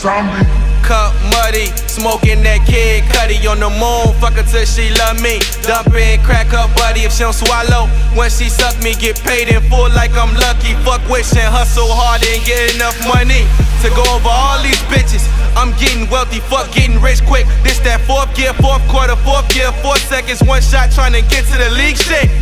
zombie. 0.00 0.48
Cup 0.80 1.12
muddy, 1.28 1.68
smoking 1.84 2.40
that 2.42 2.64
Kid 2.64 3.04
Cudi 3.12 3.36
on 3.44 3.60
the 3.60 3.68
moon. 3.68 4.16
Fuck 4.16 4.40
her 4.40 4.46
till 4.48 4.64
she 4.64 4.88
love 4.96 5.20
me. 5.20 5.38
Dumping 5.68 6.24
crack 6.24 6.56
up 6.56 6.72
buddy 6.74 7.04
if 7.04 7.12
she 7.12 7.20
don't 7.20 7.36
swallow. 7.36 7.84
When 8.16 8.32
she 8.32 8.48
suck 8.48 8.74
me, 8.80 8.96
get 8.96 9.20
paid 9.20 9.52
in 9.52 9.60
full 9.68 9.92
like 9.92 10.16
I'm 10.16 10.32
lucky. 10.40 10.72
Fuck 10.88 11.04
wishing, 11.12 11.44
hustle 11.44 11.92
hard 11.92 12.24
and 12.24 12.40
get 12.48 12.74
enough 12.74 12.96
money 13.04 13.44
to 13.84 13.88
go 13.92 14.02
over 14.16 14.32
all 14.32 14.56
these 14.64 14.80
bitches. 14.88 15.28
I'm 15.52 15.76
getting 15.76 16.08
wealthy, 16.08 16.40
fuck 16.48 16.72
getting 16.72 16.96
rich 16.98 17.20
quick. 17.28 17.44
This 17.60 17.78
that 17.84 18.00
fourth 18.08 18.32
gear, 18.32 18.56
fourth 18.56 18.82
quarter, 18.88 19.20
fourth 19.20 19.52
gear, 19.52 19.70
four 19.84 20.00
seconds, 20.08 20.40
one 20.42 20.64
shot 20.64 20.90
trying 20.96 21.12
to 21.12 21.22
get 21.28 21.44
to 21.52 21.56
the 21.60 21.70
league 21.76 22.00
shit. 22.00 22.32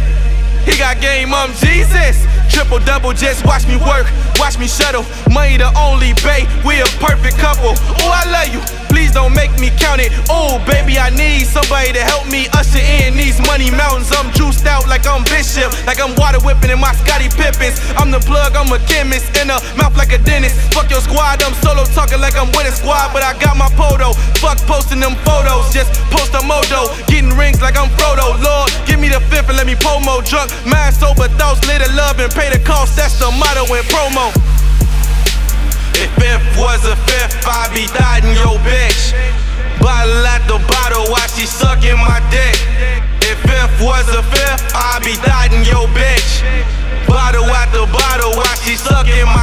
He 0.68 0.76
got 0.76 1.00
game, 1.00 1.32
I'm 1.34 1.50
Jesus. 1.58 2.28
Triple 2.52 2.80
double, 2.80 3.12
just 3.12 3.44
watch 3.44 3.66
me 3.66 3.76
work, 3.76 4.04
watch 4.36 4.58
me 4.58 4.66
shuttle. 4.68 5.04
Money 5.32 5.56
the 5.56 5.70
only 5.78 6.12
bait, 6.20 6.44
we 6.66 6.80
a 6.80 6.88
perfect 7.28 7.40
couple. 7.40 7.74
Oh, 8.00 8.10
I 8.12 8.24
love 8.30 8.48
you. 8.52 8.60
Please 8.88 9.12
don't 9.12 9.34
make 9.34 9.52
me 9.60 9.70
count 9.76 10.00
it. 10.00 10.12
Oh, 10.28 10.58
baby, 10.66 10.98
I 10.98 11.10
need 11.10 11.44
somebody 11.46 11.92
to 11.92 12.00
help 12.00 12.26
me 12.26 12.48
usher 12.56 12.80
in 12.80 13.16
these 13.16 13.38
money 13.46 13.70
mountains. 13.70 14.10
I'm 14.16 14.32
juiced 14.32 14.66
out 14.66 14.88
like 14.88 15.06
I'm 15.06 15.24
Bishop, 15.24 15.70
like 15.86 16.00
I'm 16.00 16.14
water 16.16 16.40
whipping 16.40 16.70
in 16.70 16.80
my 16.80 16.92
Scotty 17.04 17.28
Pippins. 17.28 17.78
I'm 17.96 18.10
the 18.10 18.20
plug, 18.20 18.56
I'm 18.56 18.72
a 18.72 18.78
chemist, 18.88 19.36
in 19.36 19.50
a 19.50 19.60
mouth 19.76 19.96
like 19.96 20.12
a 20.12 20.18
dentist. 20.18 20.56
Fuck 20.72 20.90
your 20.90 21.00
squad, 21.00 21.42
I'm 21.42 21.54
solo 21.60 21.84
talking 21.92 22.20
like 22.20 22.36
I'm 22.36 22.48
with 22.56 22.66
a 22.66 22.72
squad, 22.72 23.12
but 23.12 23.22
I 23.22 23.36
got 23.38 23.56
my 23.56 23.68
photo. 23.76 24.12
Fuck 24.40 24.58
posting 24.66 25.00
them 25.00 25.14
photos, 25.28 25.72
just 25.72 25.92
post 26.10 26.32
a 26.34 26.42
mojo. 26.42 26.88
Getting 27.06 27.36
rings 27.36 27.60
like 27.60 27.76
I'm 27.76 27.90
Frodo. 28.00 28.40
Lord, 28.40 28.72
give 28.86 28.98
me 28.98 29.08
the 29.08 29.20
fifth 29.28 29.48
and 29.48 29.58
let 29.58 29.66
me 29.66 29.76
pomo 29.76 30.22
drunk. 30.22 30.50
Mind 30.66 30.94
sober, 30.94 31.28
thoughts 31.36 31.62
lit 31.68 31.84
of 31.84 31.92
love 31.94 32.18
and 32.18 32.32
pay 32.32 32.50
the 32.50 32.58
cost. 32.64 32.96
That's 32.96 33.18
the 33.18 33.30
motto 33.30 33.68
in 33.74 33.84
promo. 33.92 34.32
If 35.98 36.14
fifth 36.14 36.46
was 36.54 36.86
a 36.86 36.94
fifth, 37.10 37.27
was 43.80 44.08
a 44.10 44.22
fifth, 44.34 44.74
I'd 44.74 45.02
be 45.04 45.14
dotting 45.22 45.62
your 45.62 45.86
bitch. 45.94 46.42
Bottle 47.06 47.46
the 47.70 47.86
bottle 47.94 48.34
while 48.34 48.58
she 48.66 48.74
sucking 48.74 49.26
my 49.26 49.37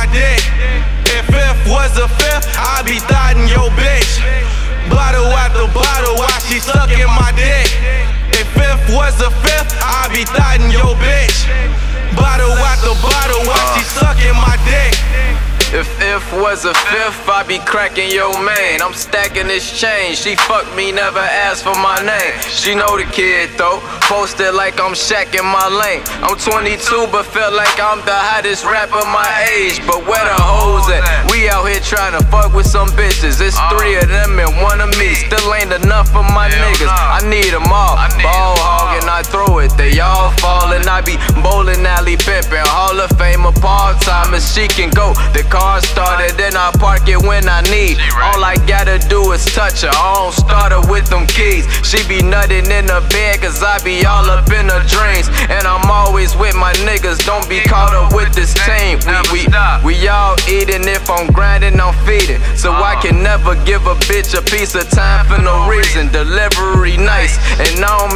If 15.76 15.92
if 16.00 16.24
was 16.32 16.64
a 16.64 16.74
fifth, 16.88 17.28
I'd 17.28 17.52
be 17.52 17.60
cracking 17.60 18.08
your 18.08 18.32
main. 18.40 18.80
I'm 18.80 18.94
stacking 18.96 19.52
this 19.52 19.68
chain. 19.68 20.16
She 20.16 20.40
fuck 20.48 20.64
me, 20.72 20.94
never 20.94 21.20
asked 21.20 21.68
for 21.68 21.76
my 21.76 22.00
name. 22.00 22.32
She 22.48 22.80
know 22.80 22.96
the 22.96 23.04
kid 23.12 23.52
though. 23.60 23.84
Posted 24.08 24.56
like 24.56 24.80
I'm 24.80 24.96
shacking 24.96 25.44
my 25.44 25.68
lane. 25.68 26.00
I'm 26.24 26.40
22, 26.40 27.12
but 27.12 27.28
feel 27.28 27.52
like 27.52 27.76
I'm 27.76 28.00
the 28.08 28.16
hottest 28.16 28.64
rapper 28.64 29.04
my 29.12 29.28
age. 29.52 29.84
But 29.84 30.08
where 30.08 30.24
the 30.24 30.40
hoes 30.40 30.88
at? 30.88 31.04
We 31.28 31.52
out 31.52 31.68
here 31.68 31.84
trying 31.84 32.16
to 32.16 32.24
fuck 32.32 32.56
with 32.56 32.72
some 32.72 32.88
bitches. 32.96 33.44
It's 33.44 33.60
three 33.76 34.00
of 34.00 34.08
them 34.08 34.40
and 34.40 34.56
one 34.64 34.80
of 34.80 34.96
me. 34.96 35.12
Still 35.28 35.52
ain't 35.60 35.76
enough 35.76 36.08
for 36.08 36.24
my 36.24 36.48
niggas. 36.48 36.88
I 36.88 37.20
need 37.28 37.52
them 37.52 37.68
all. 37.68 38.00
Ball 38.24 38.56
hog 38.64 38.85
and 38.85 38.85
I 39.16 39.24
throw 39.24 39.60
it. 39.60 39.72
They 39.78 40.00
all 40.04 40.32
falling. 40.44 40.84
I 40.92 41.00
be 41.00 41.16
bowling 41.40 41.88
alley 41.88 42.18
pimping. 42.18 42.68
Hall 42.68 43.00
of 43.00 43.08
Fame 43.16 43.48
part 43.64 44.02
time 44.02 44.36
she 44.44 44.68
can 44.68 44.90
go. 44.92 45.16
The 45.32 45.48
car 45.48 45.80
started, 45.80 46.36
then 46.36 46.58
I 46.58 46.76
park 46.76 47.08
it 47.08 47.24
when 47.24 47.48
I 47.48 47.62
need. 47.72 47.96
All 48.12 48.44
I 48.44 48.60
gotta 48.68 49.00
do 49.08 49.32
is 49.32 49.46
touch 49.56 49.88
her. 49.88 49.94
I 49.96 50.20
don't 50.20 50.36
start 50.36 50.76
her 50.76 50.84
with 50.92 51.08
them 51.08 51.26
keys. 51.28 51.64
She 51.88 52.04
be 52.12 52.20
nutting 52.20 52.68
in 52.68 52.92
the 52.92 53.00
bed, 53.08 53.40
cause 53.40 53.64
I 53.64 53.80
be 53.88 54.04
all 54.04 54.28
up 54.28 54.52
in 54.52 54.68
her 54.68 54.84
dreams. 54.84 55.32
And 55.48 55.64
I'm 55.64 55.88
always 55.88 56.36
with 56.36 56.56
my 56.56 56.74
niggas, 56.84 57.24
don't 57.24 57.48
be 57.48 57.62
caught 57.64 57.96
up 57.96 58.12
with 58.12 58.36
this 58.36 58.52
team. 58.68 59.00
We, 59.32 59.48
we, 59.48 59.96
we 59.96 60.08
all 60.12 60.36
eating, 60.52 60.92
if 60.92 61.08
I'm 61.10 61.32
grinding, 61.32 61.80
I'm 61.80 61.96
feeding. 62.04 62.44
So 62.60 62.74
I 62.76 63.00
can 63.00 63.24
never 63.24 63.56
give 63.64 63.88
a 63.88 63.96
bitch 64.12 64.36
a 64.36 64.44
piece 64.44 64.76
of 64.76 64.90
time 64.90 65.24
for 65.32 65.40
no 65.40 65.70
reason. 65.72 66.12
Delivery 66.12 66.36
nice, 66.36 66.45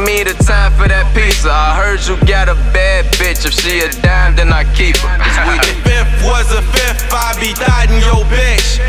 I 0.10 0.24
the 0.24 0.34
time 0.42 0.74
for 0.74 0.90
that 0.90 1.06
pizza. 1.14 1.54
I 1.54 1.78
heard 1.78 2.02
you 2.10 2.18
got 2.26 2.50
a 2.50 2.58
bad 2.74 3.06
bitch, 3.22 3.46
if 3.46 3.54
she 3.54 3.86
a 3.86 3.94
dime, 4.02 4.34
then 4.34 4.50
I 4.50 4.66
keep 4.74 4.98
her. 5.06 5.14
If 5.62 5.78
fifth 5.86 6.26
was 6.26 6.50
a 6.50 6.66
fifth, 6.66 7.14
I'd 7.14 7.38
be 7.38 7.54
dotting 7.54 8.02
your 8.02 8.26
bitch. 8.26 8.82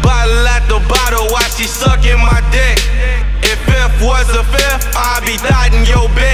Bottle 0.00 0.40
at 0.48 0.64
the 0.64 0.80
bottle 0.88 1.28
while 1.28 1.44
she 1.52 1.68
sucking 1.68 2.16
my 2.16 2.40
dick. 2.48 2.80
If 3.44 3.60
fifth 3.68 4.00
was 4.00 4.24
a 4.32 4.40
fifth, 4.56 4.88
I'd 4.96 5.20
be 5.28 5.36
dotting 5.44 5.84
your 5.84 6.08
bitch. 6.16 6.33